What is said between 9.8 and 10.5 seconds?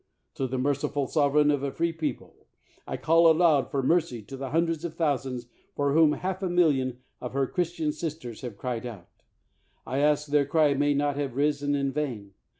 I ask their